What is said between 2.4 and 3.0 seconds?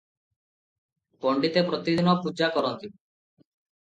କରନ୍ତି।